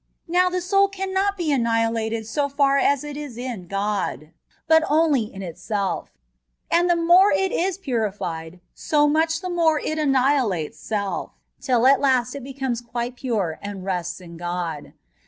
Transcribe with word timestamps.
Now 0.27 0.49
the 0.49 0.61
soul 0.61 0.87
cannot 0.87 1.37
be 1.37 1.51
anni 1.51 1.69
hilated 1.69 2.25
so 2.25 2.49
far 2.49 2.77
as 2.79 3.03
it 3.03 3.15
is 3.15 3.37
in 3.37 3.67
God, 3.67 4.31
but 4.67 4.83
only 4.89 5.31
in 5.31 5.43
itself; 5.43 6.09
and 6.71 6.89
the 6.89 6.95
more 6.95 7.31
it 7.31 7.51
is 7.51 7.77
purifìed, 7.77 8.61
so 8.73 9.07
much 9.07 9.41
the 9.41 9.49
more 9.51 9.79
it 9.79 9.99
annihilates 9.99 10.79
self, 10.79 11.33
till 11.61 11.85
at 11.85 12.01
last 12.01 12.33
it 12.33 12.43
becomes 12.43 12.81
quite 12.81 13.15
pure 13.15 13.59
and 13.61 13.85
rests 13.85 14.19
in 14.19 14.37
God. 14.37 14.93